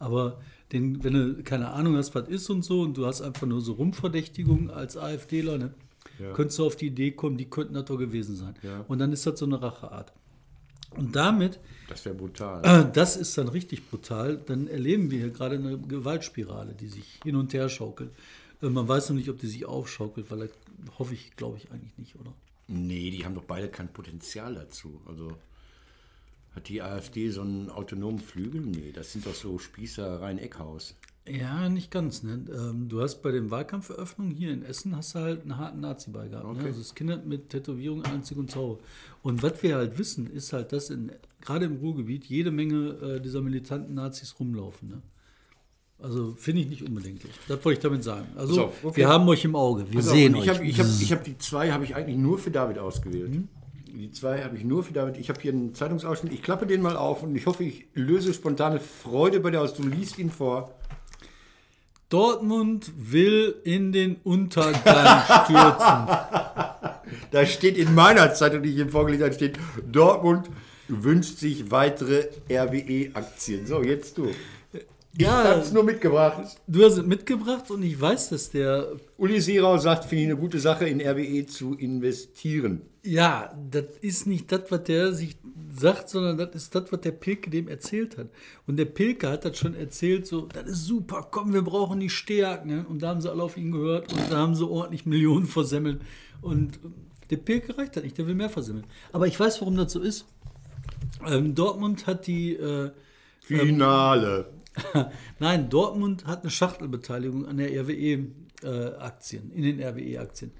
[0.00, 0.40] Aber
[0.72, 3.60] den, wenn du keine Ahnung hast, was ist und so, und du hast einfach nur
[3.60, 5.74] so Rumverdächtigung als AfDler, ne?
[6.18, 6.32] Ja.
[6.32, 8.54] Könntest du auf die Idee kommen, die könnten das doch gewesen sein.
[8.62, 8.84] Ja.
[8.88, 10.12] Und dann ist das so eine Racheart.
[10.96, 12.62] Und damit Das wäre brutal.
[12.64, 14.36] äh, Das ist dann richtig brutal.
[14.46, 18.10] Dann erleben wir hier gerade eine Gewaltspirale, die sich hin und her schaukelt.
[18.60, 20.50] Äh, Man weiß noch nicht, ob die sich aufschaukelt, weil das
[20.98, 22.32] hoffe ich, glaube ich eigentlich nicht, oder?
[22.68, 25.00] Nee, die haben doch beide kein Potenzial dazu.
[25.06, 25.32] Also
[26.54, 28.60] hat die AfD so einen autonomen Flügel?
[28.60, 30.94] Nee, das sind doch so Spießer rein Eckhaus.
[31.28, 32.22] Ja, nicht ganz.
[32.22, 32.44] Ne?
[32.52, 36.10] Ähm, Du hast bei den Wahlkampferöffnungen hier in Essen hast du halt einen harten Nazi
[36.10, 36.46] bei gehabt.
[36.46, 36.52] Ne?
[36.52, 36.66] Okay.
[36.66, 38.78] Also das Kinder mit Tätowierung einzig und Zauber.
[39.22, 43.20] Und was wir halt wissen, ist halt, dass in, gerade im Ruhrgebiet jede Menge äh,
[43.20, 44.88] dieser militanten Nazis rumlaufen.
[44.88, 45.02] Ne?
[45.98, 47.32] Also finde ich nicht unbedenklich.
[47.46, 48.26] Das wollte ich damit sagen.
[48.36, 48.96] Also auf, okay.
[48.96, 49.86] wir haben euch im Auge.
[49.88, 50.46] Wir Pass sehen und euch.
[50.46, 53.30] ich habe ich hab, ich hab die zwei habe ich eigentlich nur für David ausgewählt.
[53.92, 55.16] Die zwei habe ich nur für David.
[55.18, 56.32] Ich habe hier einen Zeitungsausschnitt.
[56.32, 59.74] Ich klappe den mal auf und ich hoffe, ich löse spontane Freude bei dir aus.
[59.74, 60.74] Du liest ihn vor.
[62.08, 66.08] Dortmund will in den Untergang stürzen.
[67.30, 69.58] Da steht in meiner Zeitung, die ich ihm vorgelesen habe, steht,
[69.90, 70.48] Dortmund
[70.88, 73.66] wünscht sich weitere RWE-Aktien.
[73.66, 74.28] So, jetzt du.
[75.12, 75.44] Ich Ja.
[75.44, 76.56] habe es nur mitgebracht.
[76.66, 80.36] Du hast es mitgebracht und ich weiß, dass der Uli Sierau sagt, finde ich eine
[80.40, 82.82] gute Sache, in RWE zu investieren.
[83.02, 85.36] Ja, das ist nicht das, was der sich
[85.74, 88.28] sagt, sondern das ist das, was der Pilke dem erzählt hat.
[88.66, 92.10] Und der Pilke hat das schon erzählt, so, das ist super, komm, wir brauchen die
[92.10, 92.68] Stärken.
[92.68, 92.84] Ne?
[92.86, 96.02] Und da haben sie alle auf ihn gehört und da haben sie ordentlich Millionen versemmelt.
[96.42, 96.78] Und
[97.30, 98.86] der Pilke reicht das nicht, der will mehr versemmeln.
[99.12, 100.26] Aber ich weiß, warum das so ist.
[101.26, 102.90] Ähm, Dortmund hat die, äh,
[103.40, 104.52] Finale.
[105.38, 110.52] nein, Dortmund hat eine Schachtelbeteiligung an der RWE-Aktien, in den RWE-Aktien.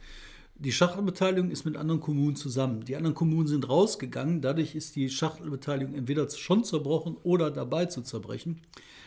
[0.62, 2.84] Die Schachtelbeteiligung ist mit anderen Kommunen zusammen.
[2.84, 4.42] Die anderen Kommunen sind rausgegangen.
[4.42, 8.60] Dadurch ist die Schachtelbeteiligung entweder schon zerbrochen oder dabei zu zerbrechen.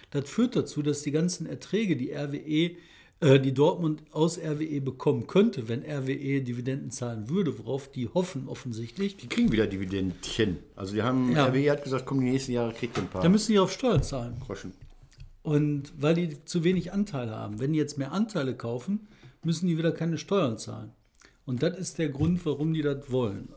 [0.09, 2.71] Das führt dazu, dass die ganzen Erträge, die RWE,
[3.19, 8.47] äh, die Dortmund aus RWE bekommen könnte, wenn RWE Dividenden zahlen würde, worauf die hoffen
[8.47, 10.57] offensichtlich, Die kriegen wieder Dividendchen.
[10.75, 11.45] Also die haben, Ja.
[11.45, 13.71] RWE hat gesagt, komm, die nächsten Jahre kriegt ihr ein paar da müssen die auf
[13.71, 14.37] Steuern zahlen.
[14.39, 14.73] Groschen.
[15.43, 17.59] Und weil die zu wenig Anteile haben.
[17.59, 19.07] Wenn die jetzt mehr Anteile kaufen,
[19.43, 20.93] müssen die wieder keine Steuern zahlen.
[21.45, 23.49] Und das ist der Grund, warum die das wollen.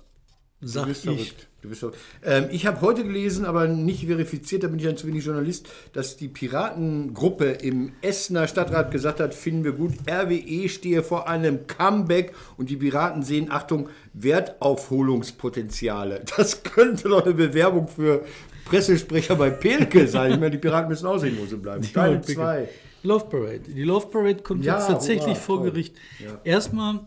[0.61, 1.11] Du Sag bist ich.
[1.13, 1.49] verrückt.
[1.61, 1.99] Du bist verrückt.
[2.25, 5.69] Ähm, ich habe heute gelesen, aber nicht verifiziert, da bin ich dann zu wenig Journalist,
[5.93, 11.67] dass die Piratengruppe im Essener Stadtrat gesagt hat, finden wir gut, RWE stehe vor einem
[11.67, 16.23] Comeback und die Piraten sehen, Achtung, Wertaufholungspotenziale.
[16.37, 18.25] Das könnte doch eine Bewerbung für
[18.65, 20.33] Pressesprecher bei Pelke sein.
[20.33, 21.83] Ich meine, die Piraten müssen auch sehen, wo sie bleiben.
[21.93, 22.69] Teil 2.
[23.03, 23.61] Love Parade.
[23.69, 25.63] Die Love Parade kommt Ja, jetzt tatsächlich hurra, vor.
[25.63, 25.95] Gericht.
[26.19, 26.41] Ja.
[26.43, 27.01] Erstmal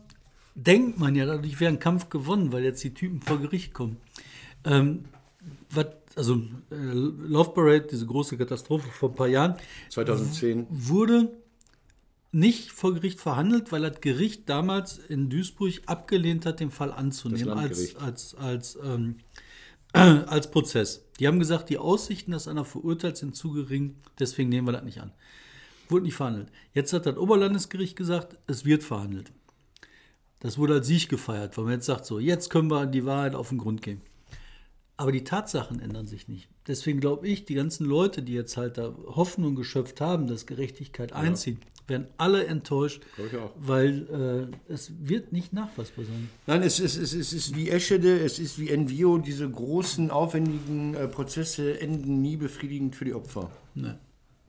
[0.55, 3.97] denkt man ja, dadurch wäre ein Kampf gewonnen, weil jetzt die Typen vor Gericht kommen.
[4.65, 5.05] Ähm,
[5.71, 6.35] was, also
[6.71, 9.55] äh, Love Parade, diese große Katastrophe vor ein paar Jahren,
[9.89, 10.67] 2010.
[10.69, 11.31] wurde
[12.31, 17.49] nicht vor Gericht verhandelt, weil das Gericht damals in Duisburg abgelehnt hat, den Fall anzunehmen
[17.49, 19.17] als, als, als, ähm,
[19.93, 21.05] als Prozess.
[21.19, 24.83] Die haben gesagt, die Aussichten, dass einer verurteilt sind, zu gering, deswegen nehmen wir das
[24.83, 25.11] nicht an.
[25.87, 26.51] Wurde nicht verhandelt.
[26.73, 29.31] Jetzt hat das Oberlandesgericht gesagt, es wird verhandelt.
[30.39, 33.35] Das wurde als Sieg gefeiert, weil man jetzt sagt, so, jetzt können wir die Wahrheit
[33.35, 34.01] auf den Grund gehen.
[34.95, 36.49] Aber die Tatsachen ändern sich nicht.
[36.67, 41.13] Deswegen glaube ich, die ganzen Leute, die jetzt halt da Hoffnung geschöpft haben, dass Gerechtigkeit
[41.13, 43.51] einzieht, werden alle enttäuscht, Glaub ich auch.
[43.57, 46.29] weil äh, es wird nicht nachweisbar sein.
[46.47, 49.17] Nein, es ist, es, ist, es ist wie Eschede, es ist wie Envio.
[49.17, 53.49] Diese großen, aufwendigen äh, Prozesse enden nie befriedigend für die Opfer.
[53.75, 53.97] Ne.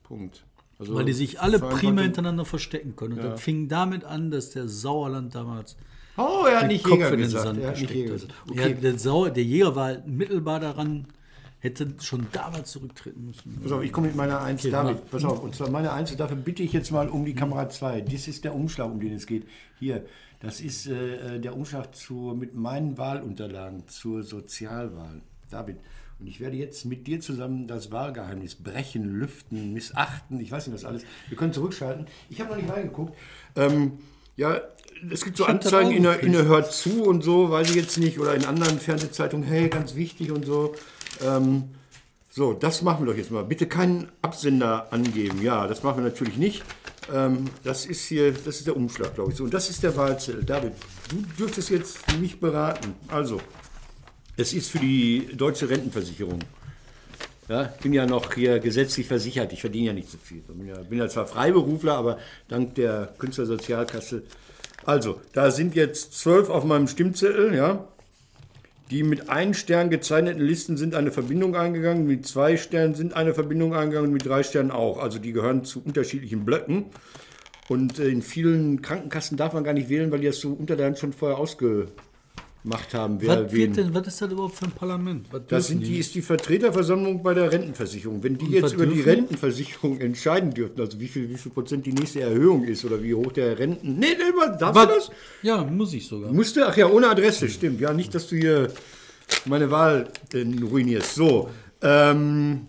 [0.02, 0.44] Punkt.
[0.80, 3.12] Also Weil die sich alle prima hintereinander verstecken können.
[3.18, 5.76] Und das fing damit an, dass der Sauerland damals
[6.16, 7.44] Oh, er hat den nicht Kopf Jäger in den gesagt.
[7.44, 8.22] Sand Er hat gesteckt hat.
[8.22, 11.06] Ja, Okay, der, Sau der Jäger war halt mittelbar daran,
[11.60, 13.60] hätte schon damals zurücktreten müssen.
[13.62, 15.10] pass auf, ich komme mit meiner Eins, Okay, David.
[15.10, 17.68] Pass auf, und zwar meine Eins, und dafür bitte ich jetzt mal um die Kamera
[17.68, 18.00] 2.
[18.02, 19.46] Dies ist der Umschlag, um den es geht.
[19.78, 20.04] Hier,
[20.40, 25.20] das ist äh, der Umschlag zu, mit meinen Wahlunterlagen zur Sozialwahl.
[25.50, 25.76] David,
[26.20, 30.74] und ich werde jetzt mit dir zusammen das Wahlgeheimnis brechen, lüften, missachten, ich weiß nicht
[30.74, 31.02] was alles.
[31.28, 32.06] Wir können zurückschalten.
[32.28, 33.16] Ich habe noch nicht reingeguckt.
[33.56, 33.98] Ähm,
[34.36, 34.60] ja,
[35.10, 37.98] es gibt so Anzeigen in der, in der Hört zu und so, weiß ich jetzt
[37.98, 40.74] nicht, oder in anderen Fernsehzeitungen, hey, ganz wichtig und so.
[41.22, 41.70] Ähm,
[42.28, 43.44] so, das machen wir doch jetzt mal.
[43.44, 45.42] Bitte keinen Absender angeben.
[45.42, 46.62] Ja, das machen wir natürlich nicht.
[47.12, 49.36] Ähm, das ist hier, das ist der Umschlag, glaube ich.
[49.36, 50.44] So, und das ist der Wahlzettel.
[50.44, 50.74] David,
[51.08, 52.94] du dürftest jetzt mich beraten.
[53.08, 53.40] Also,
[54.40, 56.38] es ist für die deutsche Rentenversicherung.
[57.48, 60.38] Ja, ich bin ja noch hier gesetzlich versichert, ich verdiene ja nicht so viel.
[60.38, 64.22] Ich bin ja, bin ja zwar Freiberufler, aber dank der Künstlersozialkasse.
[64.86, 67.86] Also, da sind jetzt zwölf auf meinem Stimmzettel, ja.
[68.90, 73.34] Die mit einem Stern gezeichneten Listen sind eine Verbindung eingegangen, mit zwei Sternen sind eine
[73.34, 74.98] Verbindung eingegangen mit drei Sternen auch.
[74.98, 76.86] Also die gehören zu unterschiedlichen Blöcken.
[77.68, 80.76] Und äh, in vielen Krankenkassen darf man gar nicht wählen, weil die das so unter
[80.76, 81.38] der Hand schon vorher
[82.60, 83.20] ausgemacht haben.
[83.20, 85.26] Wer Was, wird denn, was ist das überhaupt für ein Parlament?
[85.30, 88.22] Was das sind die, ist die Vertreterversammlung bei der Rentenversicherung.
[88.22, 89.00] Wenn die Und jetzt was über die?
[89.00, 93.14] Rentenversicherung entscheiden dürften, also wie viel, wie viel Prozent die nächste Erhöhung ist oder wie
[93.14, 93.98] hoch der Renten...
[93.98, 95.10] Nee, nee, was, darfst du das?
[95.42, 96.32] Ja, muss ich sogar.
[96.32, 97.80] Musste, ach ja, ohne Adresse, stimmt.
[97.80, 98.72] Ja, nicht, dass du hier
[99.46, 101.14] meine Wahl äh, ruinierst.
[101.14, 101.50] So,
[101.82, 102.66] ähm,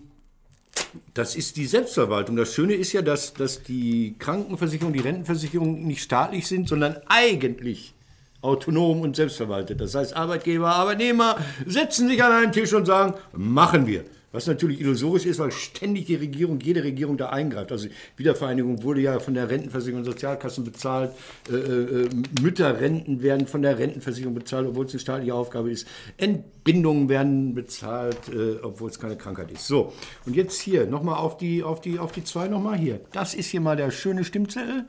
[1.12, 2.36] das ist die Selbstverwaltung.
[2.36, 7.94] Das Schöne ist ja, dass, dass die Krankenversicherung, die Rentenversicherung nicht staatlich sind, sondern eigentlich
[8.42, 9.80] autonom und selbstverwaltet.
[9.80, 14.04] Das heißt, Arbeitgeber, Arbeitnehmer setzen sich an einen Tisch und sagen, machen wir.
[14.32, 17.70] Was natürlich illusorisch ist, weil ständig die Regierung, jede Regierung da eingreift.
[17.70, 21.12] Also Wiedervereinigung wurde ja von der Rentenversicherung und Sozialkassen bezahlt.
[21.50, 22.08] Äh, äh,
[22.40, 25.86] Mütterrenten werden von der Rentenversicherung bezahlt, obwohl es eine staatliche Aufgabe ist.
[26.16, 29.66] Entbindungen werden bezahlt, äh, obwohl es keine Krankheit ist.
[29.66, 29.92] So,
[30.24, 33.00] und jetzt hier nochmal auf die, auf, die, auf die zwei nochmal hier.
[33.12, 34.86] Das ist hier mal der schöne Stimmzettel.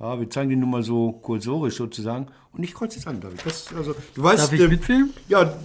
[0.00, 2.28] Ja, wir zeigen den nur mal so kursorisch sozusagen.
[2.52, 3.40] Und ich kreuze jetzt an, David.
[3.46, 5.10] Das, also, du weißt, Darf ich ähm, mitfilmen?
[5.28, 5.56] Ja,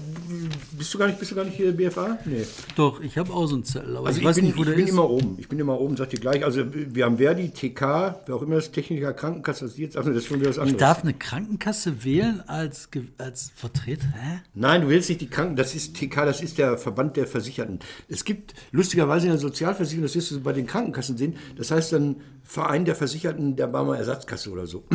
[0.78, 2.19] bist du gar nicht, bist du gar nicht hier BFA?
[2.26, 2.45] Nee.
[2.76, 4.62] Doch, ich habe auch so einen Zettel, aber Also ich ich, weiß bin, nicht, wo
[4.62, 4.91] ich der bin ist.
[4.91, 5.36] immer oben.
[5.39, 6.43] Ich bin immer oben, sagt ihr gleich.
[6.45, 7.82] Also wir haben Verdi, TK,
[8.28, 10.58] wer auch immer das Techniker, Krankenkasse, das ist jetzt, nee, das ist schon wieder was
[10.58, 10.80] Ich anderes.
[10.80, 14.06] darf eine Krankenkasse wählen als, als Vertreter?
[14.13, 14.41] Hä?
[14.54, 17.80] Nein, du willst nicht die Kranken, das ist TK, das ist der Verband der Versicherten.
[18.08, 21.93] Es gibt lustigerweise in der Sozialversicherung, das wirst du bei den Krankenkassen sehen, das heißt
[21.93, 24.84] dann Verein der Versicherten der Barmer Ersatzkasse oder so.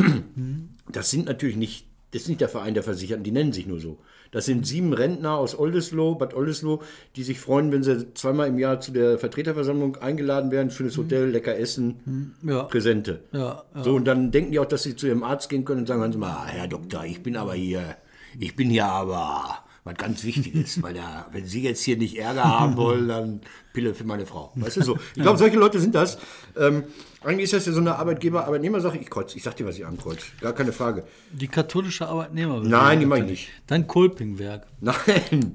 [0.95, 3.79] Das sind natürlich nicht, das ist nicht der Verein der Versicherten, die nennen sich nur
[3.79, 3.99] so.
[4.31, 6.79] Das sind sieben Rentner aus Oldesloe, Bad Oldesloe,
[7.17, 11.29] die sich freuen, wenn sie zweimal im Jahr zu der Vertreterversammlung eingeladen werden, schönes Hotel,
[11.29, 12.63] lecker Essen, Ja.
[12.63, 13.23] Präsente.
[13.33, 13.83] Ja, ja.
[13.83, 15.99] So, und dann denken die auch, dass sie zu ihrem Arzt gehen können und sagen,
[15.99, 17.97] hören Sie mal, Herr Doktor, ich bin aber hier,
[18.39, 22.45] ich bin hier aber was ganz Wichtiges, weil da, wenn Sie jetzt hier nicht Ärger
[22.45, 23.41] haben wollen, dann
[23.73, 24.51] Pille für meine Frau.
[24.55, 24.97] Weißt du so?
[25.15, 26.17] Ich glaube, solche Leute sind das.
[26.57, 26.83] Ähm,
[27.23, 28.97] eigentlich ist das ja so eine Arbeitgeber-Arbeitnehmer-Sache.
[28.97, 30.21] Ich kreuz, ich sag dir, was ich ankreuze.
[30.41, 31.03] Gar keine Frage.
[31.31, 32.71] Die katholische Arbeitnehmerbewegung.
[32.71, 33.49] Nein, die mach ich nicht.
[33.67, 34.65] Dann Kolpingwerk.
[34.79, 34.95] Nein.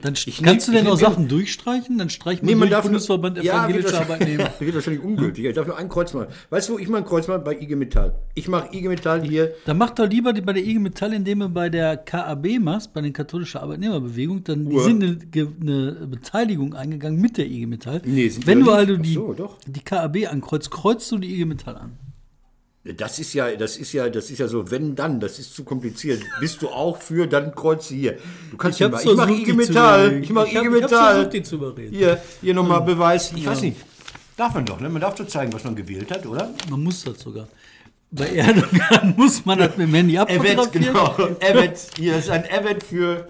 [0.00, 1.98] Dann Ich kannst nehm- du denn auch Sachen durchstreichen?
[1.98, 4.50] Dann streich mal Nee, man durch Bundesverband Ja, evangelischer wird wahrscheinlich- Arbeitnehmer.
[4.60, 5.44] wird wahrscheinlich ungültig.
[5.44, 6.28] Ich darf nur ein Kreuz machen.
[6.50, 7.40] Weißt du, wo ich mal ein Kreuz mache?
[7.40, 8.14] Bei IG Metall.
[8.34, 9.52] Ich mache IG Metall hier.
[9.64, 12.94] Dann mach doch lieber die, bei der IG Metall, indem du bei der KAB machst,
[12.94, 14.84] bei den katholischen Arbeitnehmerbewegung, dann die Uhr.
[14.84, 15.18] sind eine,
[15.60, 18.02] eine Beteiligung eingegangen mit der IG Metall.
[18.06, 19.18] Nee, sind Wenn du ja also nicht.
[19.18, 21.98] Ach die, so, die KAB ankreuzt, kreuzt du die IG Metall an.
[22.84, 25.64] Das ist ja, das ist ja, das ist ja so, wenn dann, das ist zu
[25.64, 26.22] kompliziert.
[26.38, 28.18] Bist du auch für, dann kreuze hier.
[28.52, 31.14] Du kannst Ich mal, ich mache IG Metall, ich mache Ich IG ich Metall.
[31.14, 31.92] versucht, die zu überreden.
[31.92, 33.32] Hier, hier nochmal Beweis.
[33.34, 33.78] Ich weiß nicht.
[34.36, 34.88] Darf man doch, ne?
[34.88, 36.54] Man darf doch zeigen, was man gewählt hat, oder?
[36.70, 37.48] Man muss das sogar.
[38.12, 40.94] Bei Erdogan muss man das mit dem Handy Evet, abfotografieren.
[40.94, 41.36] genau.
[41.40, 43.26] Evet, hier ist ein Evet für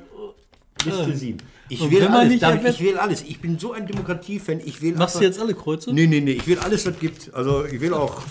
[0.84, 1.38] Liste 7.
[1.68, 3.22] Ich man alles, Evet- ich wähle alles.
[3.22, 5.92] Ich bin so ein Demokratiefan, ich wähle Machst du jetzt alle Kreuze?
[5.92, 7.34] Nee, nee, nee, ich will alles, was es gibt.
[7.34, 8.22] Also ich will auch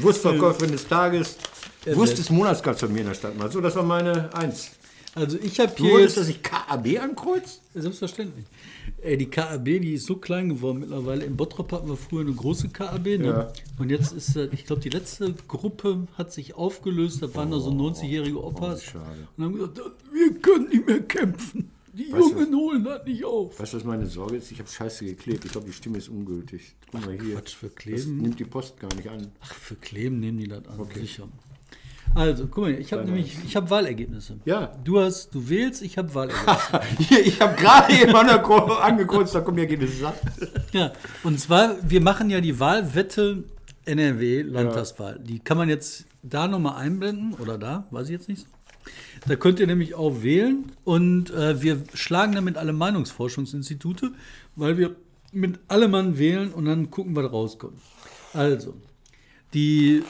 [0.00, 1.36] Wurstverkäuferin des Tages.
[1.86, 3.50] Wurst des Monats gab es bei mir in der Stadt mal.
[3.50, 4.70] So, das war meine Eins.
[5.14, 7.60] Also ich habe Du hier wolltest, jetzt, dass ich KAB ankreuz?
[7.74, 8.46] Selbstverständlich.
[9.02, 11.24] Ey, die KAB, die ist so klein geworden mittlerweile.
[11.24, 13.18] In Bottrop hatten wir früher eine große KAB.
[13.18, 13.26] Ne?
[13.26, 13.52] Ja.
[13.78, 17.22] Und jetzt ist, äh, ich glaube, die letzte Gruppe hat sich aufgelöst.
[17.22, 18.80] Da waren da so 90-jährige Opas.
[18.80, 19.28] Oh, schade.
[19.36, 19.80] Und haben gesagt,
[20.12, 21.70] wir können nicht mehr kämpfen.
[21.92, 23.60] Die Weißt Jungen holen das nicht auf.
[23.60, 24.50] Weißt du, was meine Sorge ist?
[24.50, 25.44] Ich habe scheiße geklebt.
[25.44, 26.74] Ich glaube, die Stimme ist ungültig.
[26.90, 27.34] Guck mal hier.
[27.34, 28.16] Quatsch, für Das Kleben.
[28.18, 29.28] nimmt die Post gar nicht an.
[29.42, 31.28] Ach, für Kleben nehmen die das an, sicher.
[32.14, 34.38] Also, guck mal, ich habe nämlich, ich habe Wahlergebnisse.
[34.44, 34.66] Ja.
[34.84, 36.80] Du hast, du wählst, ich habe Wahlergebnisse.
[36.98, 40.12] Hier, ich habe gerade Ko- angekreuzt, da kommen Ergebnisse.
[40.72, 43.44] Ja, und zwar, wir machen ja die Wahlwette
[43.84, 45.18] NRW Landtagswahl.
[45.22, 48.46] Die kann man jetzt da nochmal einblenden oder da, weiß ich jetzt nicht.
[49.26, 54.12] Da könnt ihr nämlich auch wählen und äh, wir schlagen damit alle Meinungsforschungsinstitute,
[54.56, 54.96] weil wir
[55.32, 57.78] mit allem Mann wählen und dann gucken, was rauskommt.
[58.32, 58.74] Also,
[59.54, 60.02] die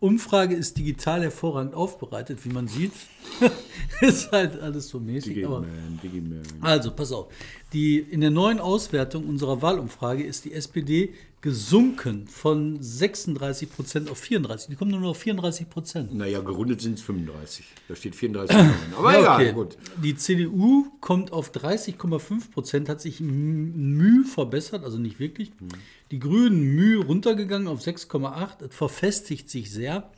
[0.00, 2.92] Umfrage ist digital hervorragend aufbereitet, wie man sieht.
[4.00, 5.66] ist halt alles so mäßig, Digiman,
[6.02, 6.42] Digiman.
[6.60, 7.32] also, pass auf.
[7.72, 14.16] Die, in der neuen Auswertung unserer Wahlumfrage ist die SPD gesunken von 36 Prozent auf
[14.16, 14.70] 34.
[14.70, 16.14] Die kommen nur noch auf 34 Prozent.
[16.14, 17.66] Naja, gerundet sind es 35.
[17.86, 18.56] Da steht 34.
[18.56, 18.72] drin.
[18.96, 19.76] Aber egal, gut.
[20.02, 25.50] Die CDU kommt auf 30,5 Prozent, hat sich Mühe verbessert, also nicht wirklich.
[25.58, 25.68] Hm.
[26.12, 28.64] Die Grünen Mühe runtergegangen auf 6,8.
[28.66, 30.10] Es verfestigt sich sehr.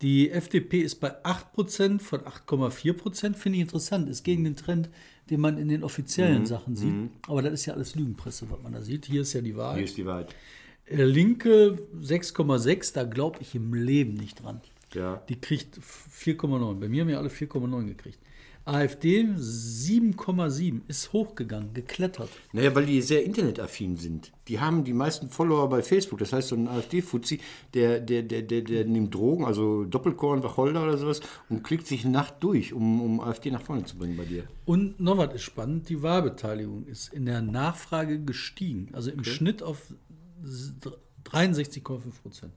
[0.00, 4.08] Die FDP ist bei 8% von 8,4%, finde ich interessant.
[4.08, 4.88] Ist gegen den Trend,
[5.28, 6.94] den man in den offiziellen Sachen sieht.
[7.28, 9.04] Aber das ist ja alles Lügenpresse, was man da sieht.
[9.04, 9.76] Hier ist ja die Wahrheit.
[9.76, 10.34] Hier ist die Wahrheit.
[10.92, 14.60] Äh, Linke 6,6, da glaube ich im Leben nicht dran.
[14.92, 15.22] Ja.
[15.28, 16.80] Die kriegt 4,9.
[16.80, 18.18] Bei mir haben ja alle 4,9 gekriegt.
[18.64, 22.28] AfD 7,7 ist hochgegangen, geklettert.
[22.52, 24.30] Naja, weil die sehr internetaffin sind.
[24.46, 26.20] Die haben die meisten Follower bei Facebook.
[26.20, 27.40] Das heißt, so ein AfD-Fuzzi,
[27.74, 32.04] der, der, der, der, der nimmt Drogen, also Doppelkorn, Wacholder oder sowas, und klickt sich
[32.04, 34.44] Nacht durch, um, um AfD nach vorne zu bringen bei dir.
[34.64, 38.90] Und noch was ist spannend, die Wahlbeteiligung ist in der Nachfrage gestiegen.
[38.92, 39.92] Also im Schnitt auf
[41.24, 42.52] 63,5 Prozent.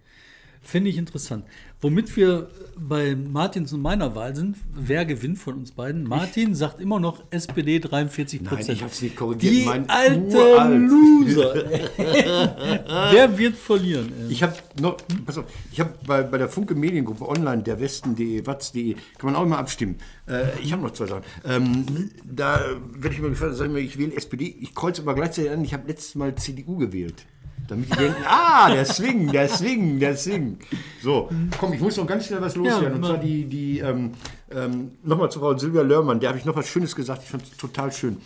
[0.66, 1.46] Finde ich interessant.
[1.80, 6.06] Womit wir bei Martins und meiner Wahl sind, wer gewinnt von uns beiden?
[6.06, 8.68] Martin sagt immer noch SPD 43 Prozent.
[8.68, 9.54] Nein, ich hab's nicht korrigiert.
[9.54, 10.90] Die Mein alte uralt.
[10.90, 11.56] Loser.
[13.12, 14.12] wer wird verlieren?
[14.28, 18.48] Ich habe noch, pass auf, ich habe bei, bei der Funke Mediengruppe online, der Westen.de,
[18.48, 19.98] watz.de, kann man auch immer abstimmen.
[20.28, 21.24] Äh, ich habe noch zwei Sachen.
[21.46, 22.60] Ähm, da
[22.92, 25.64] werde ich mal gefragt, sag ich mal, ich wähle SPD, ich kreuze aber gleichzeitig an,
[25.64, 27.24] ich habe letztes Mal CDU gewählt.
[27.68, 30.60] Damit die denken, ah, der Swing, der Swing, der Swing.
[31.02, 32.94] So, komm, ich muss noch ganz schnell was loswerden.
[32.94, 33.10] und mach.
[33.10, 34.12] zwar die, die ähm,
[34.52, 37.44] ähm, nochmal zu Frau Silvia Lörmann, der habe ich noch was Schönes gesagt, ich fand
[37.44, 38.18] es total schön.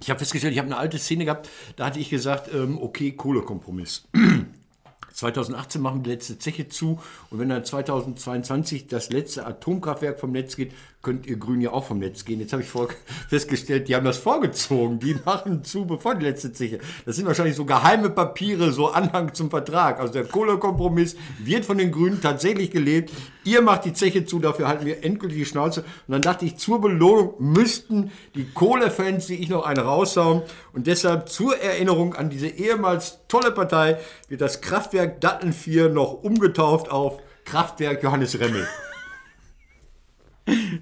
[0.00, 3.12] Ich habe festgestellt, ich habe eine alte Szene gehabt, da hatte ich gesagt, ähm, okay,
[3.12, 4.06] Kohlekompromiss.
[5.12, 10.32] 2018 machen wir die letzte Zeche zu und wenn dann 2022 das letzte Atomkraftwerk vom
[10.32, 10.72] Netz geht,
[11.04, 12.40] könnt ihr Grünen ja auch vom Netz gehen.
[12.40, 12.68] Jetzt habe ich
[13.28, 14.98] festgestellt, die haben das vorgezogen.
[14.98, 16.80] Die machen zu, bevor die letzte Zeche.
[17.06, 20.00] Das sind wahrscheinlich so geheime Papiere, so Anhang zum Vertrag.
[20.00, 23.12] Also der Kohlekompromiss wird von den Grünen tatsächlich gelebt.
[23.44, 25.82] Ihr macht die Zeche zu, dafür halten wir endgültig die Schnauze.
[25.82, 30.42] Und dann dachte ich, zur Belohnung müssten die Kohlefans, die ich noch eine raushauen.
[30.72, 36.24] Und deshalb zur Erinnerung an diese ehemals tolle Partei wird das Kraftwerk Datteln 4 noch
[36.24, 38.66] umgetauft auf Kraftwerk Johannes Remmel.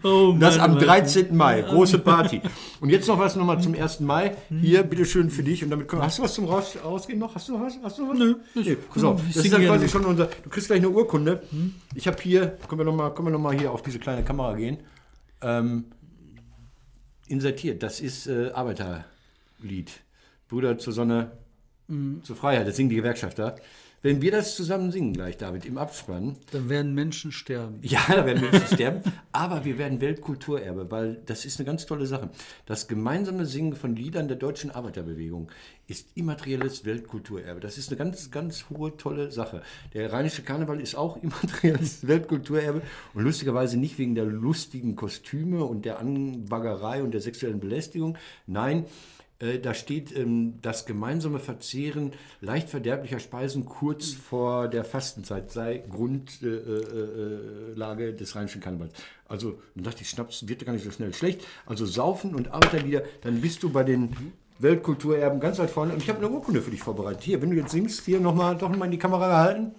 [0.02, 0.84] Oh Das am Mann.
[0.84, 1.36] 13.
[1.36, 2.40] Mai, große Party.
[2.80, 4.00] Und jetzt noch was nochmal zum 1.
[4.00, 4.36] Mai.
[4.60, 5.62] Hier, bitteschön für dich.
[5.62, 7.34] Und damit können, hast du was zum Raus, Rausgehen noch?
[7.34, 7.78] Hast du noch was?
[7.82, 8.18] Hast du noch was?
[8.18, 9.02] Nö, Nee, ich
[9.34, 10.26] Das ist dann quasi schon unser.
[10.26, 11.42] Du kriegst gleich eine Urkunde.
[11.94, 14.78] Ich habe hier, können wir nochmal noch mal hier auf diese kleine Kamera gehen.
[15.40, 15.86] Ähm,
[17.28, 17.82] insertiert.
[17.82, 19.90] Das ist äh, Arbeiterlied.
[20.48, 21.32] Brüder zur Sonne,
[22.22, 22.66] zur Freiheit.
[22.66, 23.56] Das singen die Gewerkschafter.
[24.04, 27.78] Wenn wir das zusammen singen gleich, David, im Abspann, Dann werden Menschen sterben.
[27.82, 32.06] ja, da werden Menschen sterben, aber wir werden Weltkulturerbe, weil das ist eine ganz tolle
[32.06, 32.28] Sache.
[32.66, 35.52] Das gemeinsame Singen von Liedern der deutschen Arbeiterbewegung
[35.86, 37.60] ist immaterielles Weltkulturerbe.
[37.60, 39.62] Das ist eine ganz, ganz hohe, tolle Sache.
[39.94, 42.82] Der rheinische Karneval ist auch immaterielles Weltkulturerbe
[43.14, 48.18] und lustigerweise nicht wegen der lustigen Kostüme und der Anbaggerei und der sexuellen Belästigung.
[48.48, 48.84] Nein,
[49.42, 55.82] äh, da steht ähm, das gemeinsame Verzehren leicht verderblicher Speisen kurz vor der Fastenzeit sei
[55.90, 58.92] Grundlage äh, äh, Lage des rheinischen Karnevals.
[59.26, 61.44] Also, dann dachte ich, Schnaps wird gar nicht so schnell schlecht.
[61.66, 64.16] Also Saufen und Arbeiterlieder, dann bist du bei den
[64.58, 65.92] Weltkulturerben ganz weit vorne.
[65.92, 67.22] Und ich habe eine Urkunde für dich vorbereitet.
[67.22, 69.74] Hier, wenn du jetzt singst, hier nochmal doch mal in die Kamera gehalten.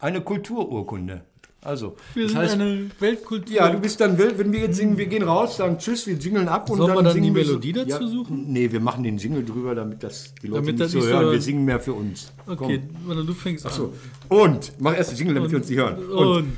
[0.00, 1.22] Eine Kultururkunde.
[1.60, 3.54] Also, Wir das sind heißt, eine Weltkultur.
[3.56, 6.14] ja, du bist dann wild, wenn wir jetzt singen, wir gehen raus, sagen Tschüss, wir
[6.14, 8.44] jingeln ab und Sollen dann wir dann singen die wir so- Melodie dazu suchen?
[8.52, 11.06] Nee, wir machen den Jingle drüber, damit das die Leute Damit nicht das so nicht
[11.08, 11.24] so hören.
[11.24, 11.40] Wir hören.
[11.40, 12.32] singen mehr für uns.
[12.46, 13.72] okay, oder du fängst an.
[13.72, 13.92] So.
[14.28, 15.96] Und mach erst den Jingle, damit wir uns nicht hören.
[16.06, 16.52] Und, Und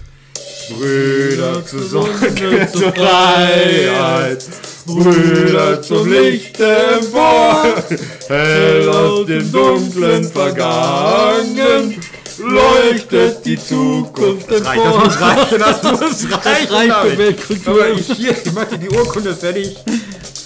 [0.78, 4.44] Brüder zur Sonne, zur Freiheit,
[4.86, 7.64] Brüder zum Licht empor,
[8.28, 11.96] hell aus dem dunklen Vergangen,
[12.40, 15.02] leuchtet die Zukunft empor.
[15.04, 16.72] Das reichen, das muss reichen.
[16.74, 17.18] reicht für.
[17.18, 17.72] Weltkultur.
[17.72, 19.76] Aber ich, hier, ich mache die Urkunde fertig.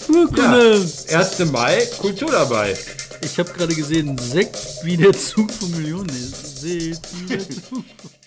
[0.08, 0.84] Urkunde.
[1.12, 1.38] 1.
[1.50, 2.76] Mai, Kultur dabei.
[3.22, 6.10] Ich habe gerade gesehen, Sekt wie der Zug von Millionen.
[6.10, 7.84] Seht, wie der Zug.